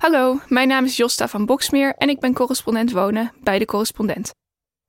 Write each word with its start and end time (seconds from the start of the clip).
Hallo, 0.00 0.40
mijn 0.48 0.68
naam 0.68 0.84
is 0.84 0.96
Josta 0.96 1.28
van 1.28 1.46
Boksmeer 1.46 1.94
en 1.94 2.08
ik 2.08 2.20
ben 2.20 2.32
correspondent 2.32 2.92
wonen 2.92 3.32
bij 3.42 3.58
de 3.58 3.64
correspondent. 3.64 4.30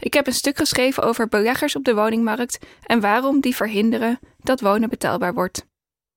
Ik 0.04 0.14
heb 0.14 0.28
een 0.28 0.34
stuk 0.34 0.58
geschreven 0.58 1.04
over 1.04 1.28
beleggers 1.28 1.76
op 1.76 1.84
de 1.84 1.96
woningmarkt 1.96 2.60
en 2.82 3.00
waarom 3.00 3.40
die 3.40 3.56
verhinderen 3.56 4.20
dat 4.38 4.62
wonen 4.62 4.90
betaalbaar 4.90 5.34
wordt. 5.34 5.66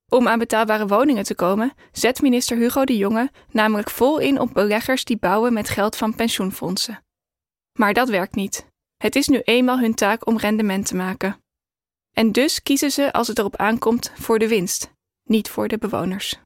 Om 0.08 0.28
aan 0.28 0.38
betaalbare 0.38 0.86
woningen 0.86 1.24
te 1.24 1.34
komen, 1.34 1.72
zet 1.92 2.22
minister 2.22 2.56
Hugo 2.56 2.84
de 2.84 2.96
Jonge 2.96 3.30
namelijk 3.50 3.90
vol 3.90 4.18
in 4.18 4.40
op 4.40 4.52
beleggers 4.52 5.04
die 5.04 5.18
bouwen 5.18 5.52
met 5.52 5.68
geld 5.68 5.96
van 5.96 6.14
pensioenfondsen. 6.14 7.04
Maar 7.78 7.92
dat 7.92 8.08
werkt 8.08 8.34
niet. 8.34 8.66
Het 8.96 9.16
is 9.16 9.28
nu 9.28 9.40
eenmaal 9.44 9.78
hun 9.78 9.94
taak 9.94 10.26
om 10.26 10.38
rendement 10.38 10.86
te 10.86 10.96
maken. 10.96 11.40
En 12.12 12.32
dus 12.32 12.62
kiezen 12.62 12.90
ze 12.90 13.12
als 13.12 13.28
het 13.28 13.38
erop 13.38 13.56
aankomt 13.56 14.12
voor 14.14 14.38
de 14.38 14.48
winst, 14.48 14.92
niet 15.24 15.48
voor 15.48 15.68
de 15.68 15.78
bewoners. 15.78 16.42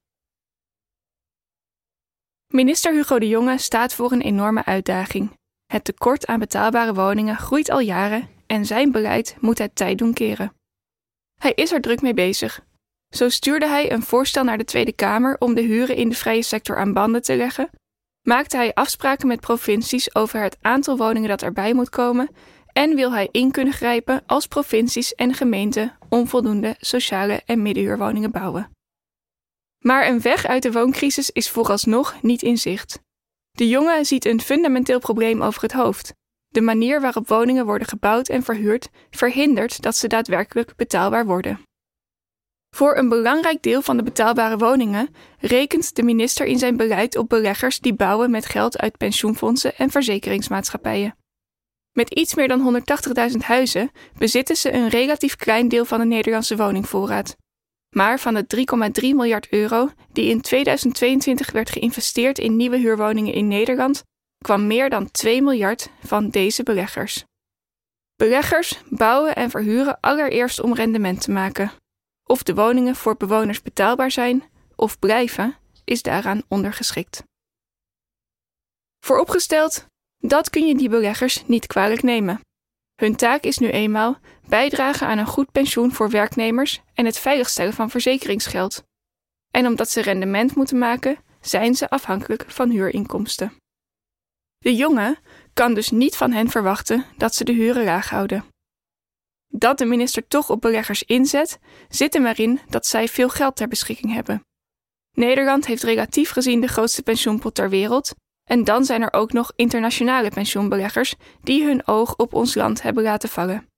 Minister 2.54 2.92
Hugo 2.92 3.18
de 3.18 3.28
Jonge 3.28 3.58
staat 3.58 3.94
voor 3.94 4.12
een 4.12 4.20
enorme 4.20 4.64
uitdaging. 4.64 5.30
Het 5.66 5.84
tekort 5.84 6.26
aan 6.26 6.38
betaalbare 6.38 6.94
woningen 6.94 7.36
groeit 7.36 7.70
al 7.70 7.80
jaren 7.80 8.28
en 8.46 8.66
zijn 8.66 8.92
beleid 8.92 9.36
moet 9.40 9.58
het 9.58 9.76
tijd 9.76 9.98
doen 9.98 10.12
keren. 10.12 10.52
Hij 11.40 11.52
is 11.54 11.72
er 11.72 11.80
druk 11.80 12.00
mee 12.00 12.14
bezig. 12.14 12.60
Zo 13.14 13.28
stuurde 13.28 13.66
hij 13.66 13.92
een 13.92 14.02
voorstel 14.02 14.44
naar 14.44 14.58
de 14.58 14.64
Tweede 14.64 14.92
Kamer 14.92 15.36
om 15.38 15.54
de 15.54 15.60
huren 15.60 15.96
in 15.96 16.08
de 16.08 16.14
vrije 16.14 16.42
sector 16.42 16.76
aan 16.76 16.92
banden 16.92 17.22
te 17.22 17.36
leggen, 17.36 17.70
maakte 18.22 18.56
hij 18.56 18.74
afspraken 18.74 19.26
met 19.26 19.40
provincies 19.40 20.14
over 20.14 20.40
het 20.40 20.58
aantal 20.60 20.96
woningen 20.96 21.28
dat 21.28 21.42
erbij 21.42 21.74
moet 21.74 21.90
komen 21.90 22.28
en 22.72 22.94
wil 22.94 23.12
hij 23.12 23.28
in 23.30 23.50
kunnen 23.50 23.72
grijpen 23.72 24.22
als 24.26 24.46
provincies 24.46 25.14
en 25.14 25.34
gemeenten 25.34 25.98
onvoldoende 26.08 26.76
sociale 26.78 27.42
en 27.46 27.62
middenhuurwoningen 27.62 28.30
bouwen. 28.30 28.70
Maar 29.78 30.06
een 30.06 30.20
weg 30.20 30.46
uit 30.46 30.62
de 30.62 30.72
wooncrisis 30.72 31.30
is 31.30 31.50
vooralsnog 31.50 32.22
niet 32.22 32.42
in 32.42 32.58
zicht. 32.58 33.00
De 33.50 33.68
jongen 33.68 34.04
ziet 34.04 34.24
een 34.24 34.40
fundamenteel 34.40 34.98
probleem 34.98 35.42
over 35.42 35.62
het 35.62 35.72
hoofd. 35.72 36.14
De 36.48 36.60
manier 36.60 37.00
waarop 37.00 37.28
woningen 37.28 37.66
worden 37.66 37.88
gebouwd 37.88 38.28
en 38.28 38.42
verhuurd 38.42 38.88
verhindert 39.10 39.82
dat 39.82 39.96
ze 39.96 40.08
daadwerkelijk 40.08 40.76
betaalbaar 40.76 41.26
worden. 41.26 41.60
Voor 42.76 42.96
een 42.96 43.08
belangrijk 43.08 43.62
deel 43.62 43.82
van 43.82 43.96
de 43.96 44.02
betaalbare 44.02 44.56
woningen 44.56 45.14
rekent 45.38 45.96
de 45.96 46.02
minister 46.02 46.46
in 46.46 46.58
zijn 46.58 46.76
beleid 46.76 47.16
op 47.16 47.28
beleggers 47.28 47.80
die 47.80 47.94
bouwen 47.94 48.30
met 48.30 48.46
geld 48.46 48.78
uit 48.78 48.96
pensioenfondsen 48.96 49.76
en 49.76 49.90
verzekeringsmaatschappijen. 49.90 51.16
Met 51.92 52.14
iets 52.14 52.34
meer 52.34 52.48
dan 52.48 52.82
180.000 53.30 53.36
huizen 53.38 53.90
bezitten 54.18 54.56
ze 54.56 54.72
een 54.72 54.88
relatief 54.88 55.36
klein 55.36 55.68
deel 55.68 55.84
van 55.84 55.98
de 55.98 56.06
Nederlandse 56.06 56.56
woningvoorraad. 56.56 57.36
Maar 57.98 58.20
van 58.20 58.34
de 58.34 58.66
3,3 59.02 59.08
miljard 59.14 59.48
euro 59.48 59.90
die 60.12 60.30
in 60.30 60.40
2022 60.40 61.50
werd 61.50 61.70
geïnvesteerd 61.70 62.38
in 62.38 62.56
nieuwe 62.56 62.76
huurwoningen 62.76 63.32
in 63.32 63.48
Nederland, 63.48 64.02
kwam 64.44 64.66
meer 64.66 64.90
dan 64.90 65.10
2 65.10 65.42
miljard 65.42 65.90
van 66.04 66.28
deze 66.28 66.62
beleggers. 66.62 67.24
Beleggers 68.16 68.82
bouwen 68.88 69.34
en 69.34 69.50
verhuren 69.50 70.00
allereerst 70.00 70.60
om 70.60 70.74
rendement 70.74 71.20
te 71.20 71.30
maken. 71.30 71.72
Of 72.24 72.42
de 72.42 72.54
woningen 72.54 72.96
voor 72.96 73.16
bewoners 73.16 73.62
betaalbaar 73.62 74.10
zijn 74.10 74.42
of 74.76 74.98
blijven, 74.98 75.56
is 75.84 76.02
daaraan 76.02 76.42
ondergeschikt. 76.48 77.22
Vooropgesteld, 79.04 79.86
dat 80.18 80.50
kun 80.50 80.66
je 80.66 80.74
die 80.74 80.88
beleggers 80.88 81.46
niet 81.46 81.66
kwalijk 81.66 82.02
nemen. 82.02 82.40
Hun 83.00 83.16
taak 83.16 83.42
is 83.42 83.58
nu 83.58 83.70
eenmaal 83.70 84.18
bijdragen 84.48 85.06
aan 85.06 85.18
een 85.18 85.26
goed 85.26 85.52
pensioen 85.52 85.92
voor 85.92 86.10
werknemers 86.10 86.80
en 86.94 87.04
het 87.04 87.18
veiligstellen 87.18 87.72
van 87.72 87.90
verzekeringsgeld. 87.90 88.84
En 89.50 89.66
omdat 89.66 89.90
ze 89.90 90.00
rendement 90.00 90.54
moeten 90.54 90.78
maken, 90.78 91.18
zijn 91.40 91.74
ze 91.74 91.90
afhankelijk 91.90 92.44
van 92.48 92.70
huurinkomsten. 92.70 93.52
De 94.58 94.74
jongen 94.74 95.18
kan 95.52 95.74
dus 95.74 95.90
niet 95.90 96.16
van 96.16 96.32
hen 96.32 96.50
verwachten 96.50 97.04
dat 97.16 97.34
ze 97.34 97.44
de 97.44 97.52
huren 97.52 97.84
laag 97.84 98.10
houden. 98.10 98.44
Dat 99.46 99.78
de 99.78 99.84
minister 99.84 100.26
toch 100.26 100.50
op 100.50 100.60
beleggers 100.60 101.02
inzet, 101.02 101.58
zit 101.88 102.14
er 102.14 102.22
maar 102.22 102.40
in 102.40 102.60
dat 102.68 102.86
zij 102.86 103.08
veel 103.08 103.28
geld 103.28 103.56
ter 103.56 103.68
beschikking 103.68 104.12
hebben. 104.12 104.42
Nederland 105.12 105.66
heeft 105.66 105.82
relatief 105.82 106.30
gezien 106.30 106.60
de 106.60 106.68
grootste 106.68 107.02
pensioenpot 107.02 107.54
ter 107.54 107.70
wereld 107.70 108.14
en 108.48 108.64
dan 108.64 108.84
zijn 108.84 109.02
er 109.02 109.12
ook 109.12 109.32
nog 109.32 109.52
internationale 109.56 110.30
pensioenbeleggers 110.30 111.14
die 111.42 111.64
hun 111.64 111.86
oog 111.86 112.16
op 112.16 112.34
ons 112.34 112.54
land 112.54 112.82
hebben 112.82 113.02
laten 113.02 113.28
vallen. 113.28 113.68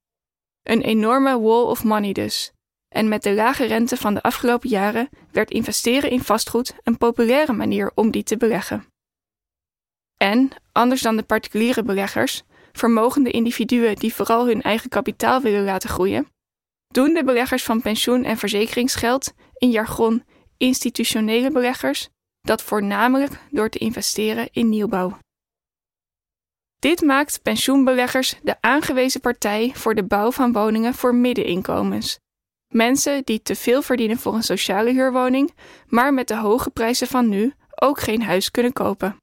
Een 0.63 0.83
enorme 0.83 1.41
wall 1.41 1.63
of 1.63 1.85
money 1.85 2.13
dus. 2.13 2.53
En 2.89 3.09
met 3.09 3.23
de 3.23 3.35
lage 3.35 3.65
rente 3.65 3.97
van 3.97 4.15
de 4.15 4.23
afgelopen 4.23 4.69
jaren 4.69 5.09
werd 5.33 5.51
investeren 5.51 6.11
in 6.11 6.21
vastgoed 6.21 6.75
een 6.83 6.99
populaire 6.99 7.53
manier 7.53 7.93
om 7.95 8.11
die 8.11 8.23
te 8.23 8.37
beleggen. 8.37 8.87
En, 10.17 10.51
anders 10.73 11.03
dan 11.03 11.17
de 11.17 11.23
particuliere 11.23 11.83
beleggers, 11.83 12.43
vermogende 12.73 13.31
individuen 13.31 13.97
die 13.97 14.15
vooral 14.15 14.47
hun 14.47 14.63
eigen 14.63 14.89
kapitaal 14.89 15.41
willen 15.41 15.65
laten 15.65 15.89
groeien, 15.89 16.29
doen 16.89 17.15
de 17.15 17.25
beleggers 17.25 17.63
van 17.63 17.83
pensioen- 17.83 18.25
en 18.25 18.37
verzekeringsgeld, 18.37 19.33
in 19.59 19.71
jargon 19.71 20.25
institutionele 20.57 21.51
beleggers, 21.51 22.09
dat 22.41 22.63
voornamelijk 22.63 23.33
door 23.51 23.69
te 23.69 23.79
investeren 23.79 24.49
in 24.53 24.69
nieuwbouw. 24.69 25.19
Dit 26.79 27.01
maakt 27.01 27.43
pensioenbeleggers 27.43 28.39
de 28.43 28.57
aangewezen 28.61 29.21
partij 29.21 29.73
voor 29.75 29.95
de 29.95 30.05
bouw 30.05 30.33
van 30.33 30.53
woningen 30.53 30.95
voor 30.95 31.15
middeninkomens. 31.15 32.19
Mensen 32.69 33.25
die 33.25 33.43
te 33.43 33.55
veel 33.55 33.83
verdienen 33.83 34.19
voor 34.19 34.35
een 34.35 34.43
sociale 34.43 34.91
huurwoning, 34.91 35.55
maar 35.87 36.15
met 36.15 36.29
de 36.29 36.37
hoge 36.37 36.71
prijzen 36.71 37.07
van 37.07 37.29
nu 37.29 37.55
ook 37.75 38.01
geen 38.01 38.23
huis 38.23 38.51
kunnen 38.51 38.73
kopen. 38.73 39.17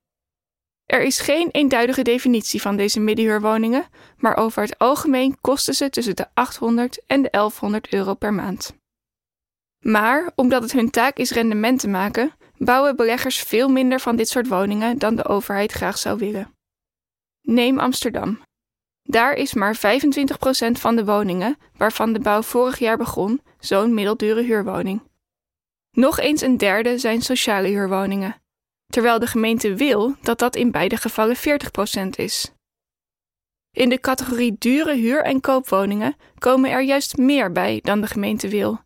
Er 0.86 1.04
is 1.04 1.20
geen 1.20 1.50
eenduidige 1.52 2.02
definitie 2.02 2.62
van 2.62 2.76
deze 2.76 3.00
middenhuurwoningen, 3.00 3.86
maar 4.18 4.38
over 4.38 4.62
het 4.62 4.78
algemeen 4.78 5.38
kosten 5.42 5.74
ze 5.74 5.90
tussen 5.90 6.16
de 6.16 6.26
800 6.34 7.06
en 7.06 7.22
de 7.22 7.30
1100 7.32 7.94
euro 7.94 8.14
per 8.14 8.34
maand. 8.34 8.76
Maar 9.80 10.32
omdat 10.36 10.62
het 10.62 10.72
hun 10.72 10.90
taak 10.90 11.18
is 11.18 11.32
rendement 11.32 11.80
te 11.80 11.88
maken, 11.88 12.32
bouwen 12.58 12.96
beleggers 12.96 13.40
veel 13.40 13.70
minder 13.70 14.00
van 14.00 14.16
dit 14.16 14.30
soort 14.30 14.48
woningen 14.48 14.98
dan 14.98 15.16
de 15.16 15.26
overheid 15.26 15.72
graag 15.72 15.98
zou 15.98 16.18
willen. 16.18 16.56
Neem 17.42 17.80
Amsterdam. 17.80 18.42
Daar 19.04 19.34
is 19.34 19.54
maar 19.54 19.76
25% 19.76 19.80
van 20.72 20.96
de 20.96 21.06
woningen 21.06 21.58
waarvan 21.78 22.14
de 22.14 22.20
bouw 22.20 22.42
vorig 22.42 22.80
jaar 22.80 22.98
begon, 22.98 23.42
zo'n 23.60 23.94
middeldure 23.94 24.42
huurwoning. 24.42 25.02
Nog 25.92 26.20
eens 26.20 26.42
een 26.42 26.58
derde 26.58 26.98
zijn 26.98 27.22
sociale 27.22 27.68
huurwoningen, 27.68 28.42
terwijl 28.88 29.20
de 29.20 29.28
gemeente 29.28 29.76
wil 29.76 30.16
dat 30.22 30.40
dat 30.40 30.56
in 30.56 30.72
beide 30.72 30.98
gevallen 30.98 31.36
40% 31.36 31.40
is. 32.16 32.52
In 33.72 33.90
de 33.90 34.00
categorie 34.00 34.56
dure 34.58 34.96
huur- 34.96 35.24
en 35.24 35.42
koopwoningen 35.42 36.16
komen 36.38 36.70
er 36.70 36.82
juist 36.82 37.18
meer 37.18 37.52
bij 37.52 37.80
dan 37.84 38.02
de 38.02 38.08
gemeente 38.08 38.48
wil. 38.48 38.80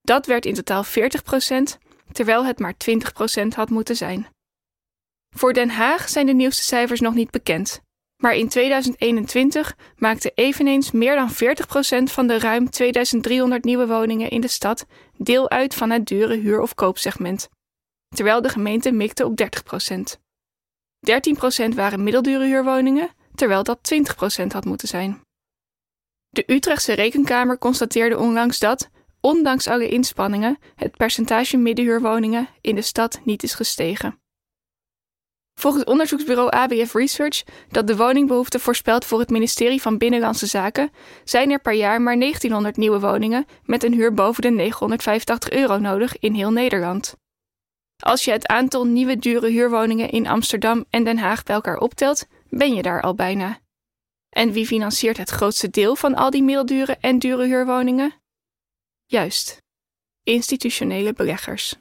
Dat 0.00 0.26
werd 0.26 0.46
in 0.46 0.54
totaal 0.54 0.84
40%, 0.84 1.78
terwijl 2.12 2.44
het 2.44 2.58
maar 2.58 2.74
20% 2.74 3.46
had 3.54 3.70
moeten 3.70 3.96
zijn. 3.96 4.26
Voor 5.36 5.52
Den 5.52 5.70
Haag 5.70 6.08
zijn 6.08 6.26
de 6.26 6.32
nieuwste 6.32 6.62
cijfers 6.62 7.00
nog 7.00 7.14
niet 7.14 7.30
bekend, 7.30 7.82
maar 8.22 8.34
in 8.34 8.48
2021 8.48 9.76
maakte 9.96 10.32
eveneens 10.34 10.90
meer 10.90 11.14
dan 11.14 11.30
40% 11.30 12.12
van 12.12 12.26
de 12.26 12.38
ruim 12.38 12.70
2300 12.70 13.64
nieuwe 13.64 13.86
woningen 13.86 14.30
in 14.30 14.40
de 14.40 14.48
stad 14.48 14.86
deel 15.16 15.50
uit 15.50 15.74
van 15.74 15.90
het 15.90 16.06
dure 16.06 16.36
huur- 16.36 16.60
of 16.60 16.74
koopsegment, 16.74 17.48
terwijl 18.14 18.42
de 18.42 18.48
gemeente 18.48 18.92
mikte 18.92 19.24
op 19.24 19.36
30%. 19.36 20.20
13% 21.00 21.74
waren 21.74 22.02
middeldure 22.02 22.44
huurwoningen, 22.44 23.10
terwijl 23.34 23.62
dat 23.62 23.78
20% 23.82 24.52
had 24.52 24.64
moeten 24.64 24.88
zijn. 24.88 25.20
De 26.28 26.44
Utrechtse 26.46 26.92
Rekenkamer 26.92 27.58
constateerde 27.58 28.18
onlangs 28.18 28.58
dat, 28.58 28.90
ondanks 29.22 29.66
alle 29.66 29.88
inspanningen, 29.88 30.58
het 30.76 30.96
percentage 30.96 31.56
middenhuurwoningen 31.56 32.48
in 32.60 32.74
de 32.74 32.82
stad 32.82 33.20
niet 33.24 33.42
is 33.42 33.54
gestegen. 33.54 34.20
Volgens 35.54 35.84
onderzoeksbureau 35.84 36.50
ABF 36.50 36.94
Research, 36.94 37.42
dat 37.68 37.86
de 37.86 37.96
woningbehoefte 37.96 38.58
voorspelt 38.58 39.04
voor 39.04 39.18
het 39.18 39.30
ministerie 39.30 39.82
van 39.82 39.98
Binnenlandse 39.98 40.46
Zaken, 40.46 40.90
zijn 41.24 41.50
er 41.50 41.60
per 41.60 41.72
jaar 41.72 42.00
maar 42.00 42.18
1900 42.18 42.76
nieuwe 42.76 43.00
woningen 43.00 43.46
met 43.64 43.84
een 43.84 43.92
huur 43.92 44.14
boven 44.14 44.42
de 44.42 44.50
985 44.50 45.50
euro 45.50 45.78
nodig 45.78 46.18
in 46.18 46.34
heel 46.34 46.50
Nederland. 46.50 47.16
Als 47.96 48.24
je 48.24 48.30
het 48.30 48.46
aantal 48.46 48.86
nieuwe 48.86 49.18
dure 49.18 49.48
huurwoningen 49.48 50.10
in 50.10 50.26
Amsterdam 50.26 50.84
en 50.90 51.04
Den 51.04 51.18
Haag 51.18 51.42
bij 51.42 51.54
elkaar 51.54 51.78
optelt, 51.78 52.26
ben 52.48 52.74
je 52.74 52.82
daar 52.82 53.02
al 53.02 53.14
bijna. 53.14 53.58
En 54.28 54.52
wie 54.52 54.66
financiert 54.66 55.16
het 55.16 55.30
grootste 55.30 55.70
deel 55.70 55.96
van 55.96 56.14
al 56.14 56.30
die 56.30 56.42
middeldure 56.42 56.96
en 57.00 57.18
dure 57.18 57.46
huurwoningen? 57.46 58.21
Juist, 59.06 59.58
institutionele 60.22 61.12
beleggers. 61.12 61.74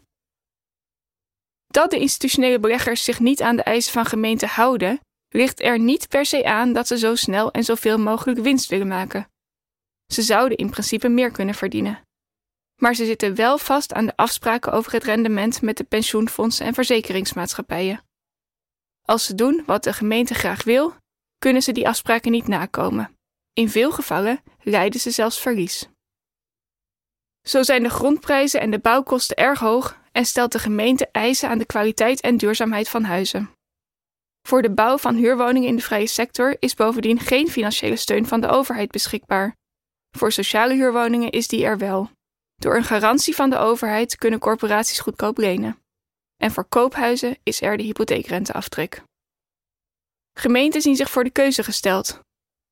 Dat 1.68 1.92
de 1.92 2.00
institutionele 2.00 2.60
beleggers 2.60 3.04
zich 3.04 3.20
niet 3.20 3.42
aan 3.42 3.56
de 3.56 3.64
eisen 3.64 3.92
van 3.92 4.06
gemeenten 4.06 4.48
houden, 4.48 5.00
ligt 5.30 5.62
er 5.62 5.80
niet 5.80 6.08
per 6.08 6.26
se 6.26 6.46
aan 6.46 6.74
dat 6.74 6.88
ze 6.88 6.98
zo 6.98 7.16
snel 7.16 7.52
en 7.52 7.64
zoveel 7.64 7.98
mogelijk 7.98 8.40
winst 8.40 8.70
willen 8.70 8.88
maken. 8.88 9.30
Ze 10.14 10.22
zouden 10.22 10.58
in 10.58 10.70
principe 10.70 11.10
meer 11.10 11.32
kunnen 11.32 11.56
verdienen. 11.56 12.02
Maar 12.82 12.94
ze 12.96 13.06
zitten 13.06 13.36
wel 13.36 13.58
vast 13.58 13.94
aan 13.94 14.06
de 14.06 14.16
afspraken 14.16 14.72
over 14.72 14.92
het 14.92 15.04
rendement 15.04 15.62
met 15.62 15.78
de 15.78 15.84
pensioenfondsen 15.84 16.66
en 16.66 16.74
verzekeringsmaatschappijen. 16.74 18.04
Als 19.08 19.26
ze 19.26 19.36
doen 19.36 19.64
wat 19.66 19.84
de 19.84 19.94
gemeente 19.94 20.34
graag 20.34 20.64
wil, 20.64 20.96
kunnen 21.38 21.62
ze 21.62 21.72
die 21.72 21.88
afspraken 21.88 22.32
niet 22.32 22.48
nakomen. 22.48 23.18
In 23.54 23.70
veel 23.70 23.92
gevallen 23.92 24.44
lijden 24.62 25.00
ze 25.00 25.12
zelfs 25.12 25.40
verlies. 25.40 25.88
Zo 27.48 27.64
zijn 27.64 27.84
de 27.84 27.90
grondprijzen 27.90 28.62
en 28.62 28.72
de 28.72 28.80
bouwkosten 28.80 29.36
erg 29.36 29.60
hoog 29.60 30.00
en 30.12 30.26
stelt 30.26 30.52
de 30.52 30.60
gemeente 30.60 31.08
eisen 31.12 31.50
aan 31.50 31.58
de 31.58 31.66
kwaliteit 31.66 32.22
en 32.22 32.38
duurzaamheid 32.38 32.90
van 32.90 33.04
huizen. 33.04 33.50
Voor 34.48 34.62
de 34.62 34.72
bouw 34.72 34.98
van 34.98 35.16
huurwoningen 35.16 35.68
in 35.68 35.76
de 35.76 35.82
vrije 35.82 36.08
sector 36.08 36.56
is 36.60 36.74
bovendien 36.74 37.20
geen 37.20 37.50
financiële 37.50 37.96
steun 37.96 38.26
van 38.28 38.42
de 38.42 38.48
overheid 38.48 38.92
beschikbaar. 38.92 39.56
Voor 40.18 40.32
sociale 40.32 40.74
huurwoningen 40.74 41.30
is 41.30 41.48
die 41.48 41.66
er 41.66 41.78
wel. 41.78 42.10
Door 42.56 42.76
een 42.76 42.84
garantie 42.84 43.36
van 43.36 43.50
de 43.50 43.58
overheid 43.58 44.16
kunnen 44.16 44.40
corporaties 44.40 45.00
goedkoop 45.00 45.38
lenen. 45.38 45.80
En 46.38 46.52
voor 46.52 46.66
koophuizen 46.66 47.38
is 47.44 47.62
er 47.62 47.78
de 47.78 47.84
hypotheekrenteaftrek. 47.84 49.04
Gemeenten 50.34 50.82
zien 50.82 50.96
zich 50.96 51.10
voor 51.10 51.24
de 51.24 51.30
keuze 51.30 51.64
gesteld. 51.64 52.20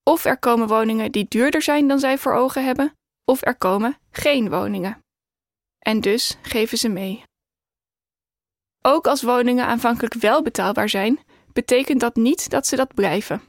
Of 0.03 0.25
er 0.25 0.37
komen 0.37 0.67
woningen 0.67 1.11
die 1.11 1.25
duurder 1.27 1.61
zijn 1.61 1.87
dan 1.87 1.99
zij 1.99 2.17
voor 2.17 2.33
ogen 2.33 2.65
hebben, 2.65 2.93
of 3.29 3.45
er 3.45 3.55
komen 3.55 3.97
geen 4.11 4.49
woningen. 4.49 5.03
En 5.79 6.01
dus 6.01 6.37
geven 6.41 6.77
ze 6.77 6.89
mee. 6.89 7.23
Ook 8.81 9.07
als 9.07 9.21
woningen 9.21 9.65
aanvankelijk 9.65 10.13
wel 10.13 10.41
betaalbaar 10.41 10.89
zijn, 10.89 11.19
betekent 11.53 11.99
dat 11.99 12.15
niet 12.15 12.49
dat 12.49 12.67
ze 12.67 12.75
dat 12.75 12.93
blijven. 12.93 13.41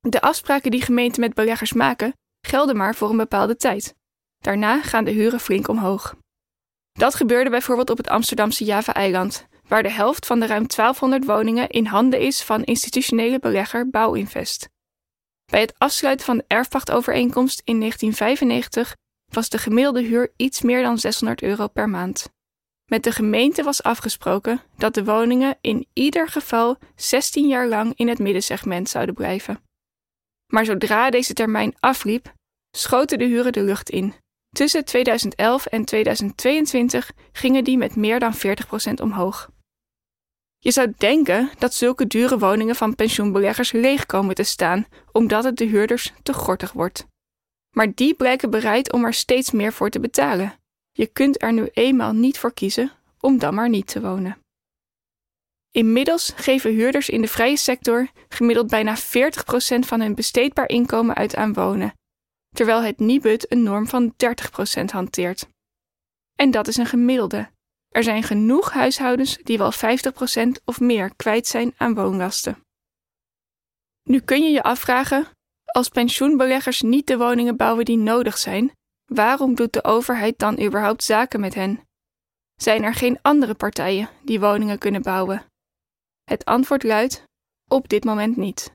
De 0.00 0.20
afspraken 0.20 0.70
die 0.70 0.82
gemeenten 0.82 1.20
met 1.20 1.34
beleggers 1.34 1.72
maken, 1.72 2.12
gelden 2.40 2.76
maar 2.76 2.94
voor 2.94 3.10
een 3.10 3.16
bepaalde 3.16 3.56
tijd. 3.56 3.94
Daarna 4.38 4.82
gaan 4.82 5.04
de 5.04 5.10
huren 5.10 5.40
flink 5.40 5.68
omhoog. 5.68 6.14
Dat 6.92 7.14
gebeurde 7.14 7.50
bijvoorbeeld 7.50 7.90
op 7.90 7.96
het 7.96 8.08
Amsterdamse 8.08 8.64
Java-eiland, 8.64 9.46
waar 9.68 9.82
de 9.82 9.90
helft 9.90 10.26
van 10.26 10.40
de 10.40 10.46
ruim 10.46 10.66
1200 10.66 11.24
woningen 11.24 11.68
in 11.68 11.86
handen 11.86 12.20
is 12.20 12.42
van 12.42 12.64
institutionele 12.64 13.38
belegger 13.38 13.90
Bouwinvest. 13.90 14.68
Bij 15.44 15.60
het 15.60 15.74
afsluiten 15.78 16.26
van 16.26 16.36
de 16.36 16.44
erfpachtovereenkomst 16.46 17.62
in 17.64 17.78
1995 17.78 18.96
was 19.30 19.48
de 19.48 19.58
gemiddelde 19.58 20.02
huur 20.02 20.32
iets 20.36 20.62
meer 20.62 20.82
dan 20.82 20.98
600 20.98 21.42
euro 21.42 21.66
per 21.66 21.88
maand. 21.88 22.30
Met 22.90 23.04
de 23.04 23.12
gemeente 23.12 23.62
was 23.62 23.82
afgesproken 23.82 24.60
dat 24.76 24.94
de 24.94 25.04
woningen 25.04 25.58
in 25.60 25.86
ieder 25.92 26.28
geval 26.28 26.76
16 26.94 27.48
jaar 27.48 27.68
lang 27.68 27.92
in 27.96 28.08
het 28.08 28.18
middensegment 28.18 28.88
zouden 28.88 29.14
blijven. 29.14 29.62
Maar 30.46 30.64
zodra 30.64 31.10
deze 31.10 31.32
termijn 31.32 31.74
afliep, 31.80 32.32
schoten 32.70 33.18
de 33.18 33.24
huren 33.24 33.52
de 33.52 33.62
lucht 33.62 33.90
in. 33.90 34.14
Tussen 34.50 34.84
2011 34.84 35.66
en 35.66 35.84
2022 35.84 37.10
gingen 37.32 37.64
die 37.64 37.78
met 37.78 37.96
meer 37.96 38.18
dan 38.18 38.34
40% 38.34 38.92
omhoog. 39.02 39.50
Je 40.58 40.70
zou 40.70 40.92
denken 40.96 41.50
dat 41.58 41.74
zulke 41.74 42.06
dure 42.06 42.38
woningen 42.38 42.76
van 42.76 42.94
pensioenbeleggers 42.94 43.72
leeg 43.72 44.06
komen 44.06 44.34
te 44.34 44.42
staan, 44.42 44.86
omdat 45.12 45.44
het 45.44 45.56
de 45.56 45.64
huurders 45.64 46.12
te 46.22 46.32
gortig 46.32 46.72
wordt. 46.72 47.06
Maar 47.70 47.94
die 47.94 48.14
blijken 48.14 48.50
bereid 48.50 48.92
om 48.92 49.04
er 49.04 49.14
steeds 49.14 49.50
meer 49.50 49.72
voor 49.72 49.90
te 49.90 50.00
betalen. 50.00 50.58
Je 50.92 51.06
kunt 51.06 51.42
er 51.42 51.52
nu 51.52 51.68
eenmaal 51.72 52.12
niet 52.12 52.38
voor 52.38 52.52
kiezen 52.52 52.92
om 53.20 53.38
dan 53.38 53.54
maar 53.54 53.68
niet 53.68 53.86
te 53.86 54.00
wonen. 54.00 54.38
Inmiddels 55.70 56.32
geven 56.36 56.70
huurders 56.70 57.08
in 57.08 57.20
de 57.20 57.28
vrije 57.28 57.56
sector 57.56 58.08
gemiddeld 58.28 58.66
bijna 58.66 58.98
40% 58.98 59.00
van 59.78 60.00
hun 60.00 60.14
besteedbaar 60.14 60.68
inkomen 60.68 61.14
uit 61.14 61.36
aan 61.36 61.52
wonen, 61.52 61.94
terwijl 62.54 62.82
het 62.82 62.98
Nibud 62.98 63.52
een 63.52 63.62
norm 63.62 63.86
van 63.86 64.14
30% 64.80 64.84
hanteert. 64.84 65.46
En 66.34 66.50
dat 66.50 66.68
is 66.68 66.76
een 66.76 66.86
gemiddelde. 66.86 67.50
Er 67.88 68.02
zijn 68.02 68.22
genoeg 68.22 68.72
huishoudens 68.72 69.38
die 69.42 69.58
wel 69.58 69.72
50% 69.72 69.76
of 70.64 70.80
meer 70.80 71.14
kwijt 71.16 71.46
zijn 71.46 71.74
aan 71.76 71.94
woonlasten. 71.94 72.64
Nu 74.02 74.20
kun 74.20 74.42
je 74.42 74.50
je 74.50 74.62
afvragen: 74.62 75.26
als 75.70 75.88
pensioenbeleggers 75.88 76.80
niet 76.80 77.06
de 77.06 77.16
woningen 77.16 77.56
bouwen 77.56 77.84
die 77.84 77.96
nodig 77.96 78.38
zijn, 78.38 78.72
waarom 79.06 79.54
doet 79.54 79.72
de 79.72 79.84
overheid 79.84 80.38
dan 80.38 80.60
überhaupt 80.60 81.04
zaken 81.04 81.40
met 81.40 81.54
hen? 81.54 81.80
Zijn 82.54 82.82
er 82.82 82.94
geen 82.94 83.18
andere 83.22 83.54
partijen 83.54 84.08
die 84.22 84.40
woningen 84.40 84.78
kunnen 84.78 85.02
bouwen? 85.02 85.44
Het 86.24 86.44
antwoord 86.44 86.82
luidt: 86.82 87.24
op 87.68 87.88
dit 87.88 88.04
moment 88.04 88.36
niet. 88.36 88.72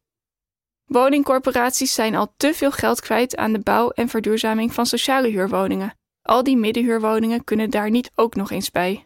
Woningcorporaties 0.86 1.94
zijn 1.94 2.16
al 2.16 2.34
te 2.38 2.54
veel 2.54 2.72
geld 2.72 3.02
kwijt 3.02 3.36
aan 3.36 3.54
de 3.54 3.60
bouw 3.60 3.90
en 3.90 4.10
verduurzaming 4.10 4.74
van 4.74 4.86
sociale 4.86 5.28
huurwoningen. 5.28 5.94
Al 6.22 6.44
die 6.44 6.58
middenhuurwoningen 6.58 7.44
kunnen 7.44 7.70
daar 7.70 7.90
niet 7.90 8.12
ook 8.16 8.36
nog 8.36 8.52
eens 8.52 8.72
bij. 8.72 9.06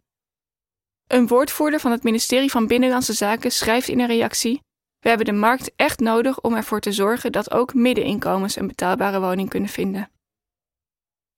Een 1.08 1.28
woordvoerder 1.28 1.80
van 1.80 1.92
het 1.92 2.04
ministerie 2.04 2.52
van 2.52 2.68
Binnenlandse 2.68 3.14
Zaken 3.14 3.52
schrijft 3.52 3.88
in 3.88 4.00
een 4.00 4.08
reactie: 4.08 4.62
We 5.00 5.10
hebben 5.10 5.26
de 5.26 5.32
markt 5.32 5.72
echt 5.76 6.00
nodig 6.00 6.42
om 6.42 6.54
ervoor 6.54 6.80
te 6.80 6.92
zorgen 6.92 7.32
dat 7.32 7.52
ook 7.52 7.74
middeninkomens 7.74 8.56
een 8.56 8.68
betaalbare 8.68 9.20
woning 9.20 9.50
kunnen 9.50 9.70
vinden. 9.70 10.12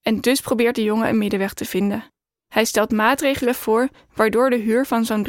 En 0.01 0.21
dus 0.21 0.41
probeert 0.41 0.75
de 0.75 0.83
jongen 0.83 1.07
een 1.07 1.17
middenweg 1.17 1.53
te 1.53 1.65
vinden. 1.65 2.11
Hij 2.47 2.65
stelt 2.65 2.91
maatregelen 2.91 3.55
voor 3.55 3.89
waardoor 4.13 4.49
de 4.49 4.55
huur 4.55 4.85
van 4.85 5.05
zo'n 5.05 5.27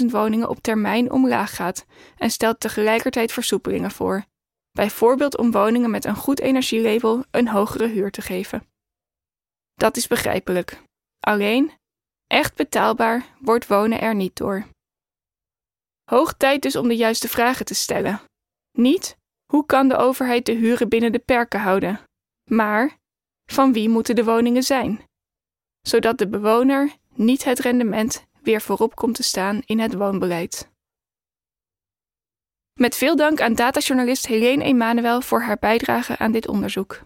300.000 0.00 0.06
woningen 0.06 0.48
op 0.48 0.58
termijn 0.60 1.10
omlaag 1.10 1.54
gaat 1.54 1.86
en 2.16 2.30
stelt 2.30 2.60
tegelijkertijd 2.60 3.32
versoepelingen 3.32 3.90
voor. 3.90 4.24
Bijvoorbeeld 4.72 5.36
om 5.36 5.50
woningen 5.50 5.90
met 5.90 6.04
een 6.04 6.16
goed 6.16 6.40
energielabel 6.40 7.24
een 7.30 7.48
hogere 7.48 7.86
huur 7.86 8.10
te 8.10 8.22
geven. 8.22 8.66
Dat 9.74 9.96
is 9.96 10.06
begrijpelijk. 10.06 10.82
Alleen, 11.20 11.72
echt 12.26 12.56
betaalbaar 12.56 13.24
wordt 13.38 13.66
wonen 13.66 14.00
er 14.00 14.14
niet 14.14 14.36
door. 14.36 14.66
Hoog 16.10 16.32
tijd 16.32 16.62
dus 16.62 16.76
om 16.76 16.88
de 16.88 16.96
juiste 16.96 17.28
vragen 17.28 17.64
te 17.64 17.74
stellen. 17.74 18.20
Niet 18.72 19.16
hoe 19.52 19.66
kan 19.66 19.88
de 19.88 19.96
overheid 19.96 20.46
de 20.46 20.52
huren 20.52 20.88
binnen 20.88 21.12
de 21.12 21.18
perken 21.18 21.60
houden, 21.60 22.00
maar 22.50 22.98
van 23.52 23.72
wie 23.72 23.88
moeten 23.88 24.14
de 24.14 24.24
woningen 24.24 24.62
zijn? 24.62 25.04
Zodat 25.80 26.18
de 26.18 26.28
bewoner 26.28 26.96
niet 27.14 27.44
het 27.44 27.58
rendement 27.58 28.26
weer 28.42 28.60
voorop 28.60 28.94
komt 28.94 29.14
te 29.14 29.22
staan 29.22 29.60
in 29.64 29.78
het 29.78 29.94
woonbeleid. 29.94 30.70
Met 32.80 32.96
veel 32.96 33.16
dank 33.16 33.40
aan 33.40 33.54
datajournalist 33.54 34.26
Helene 34.26 34.64
Emanuel 34.64 35.20
voor 35.20 35.40
haar 35.40 35.58
bijdrage 35.58 36.18
aan 36.18 36.32
dit 36.32 36.48
onderzoek. 36.48 37.02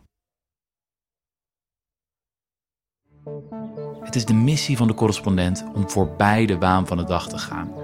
Het 4.01 4.15
is 4.15 4.25
de 4.25 4.35
missie 4.35 4.77
van 4.77 4.87
de 4.87 4.95
correspondent 4.95 5.65
om 5.75 5.91
voorbij 5.91 6.47
de 6.47 6.59
waan 6.59 6.87
van 6.87 6.97
de 6.97 7.05
dag 7.05 7.29
te 7.29 7.39
gaan. 7.39 7.84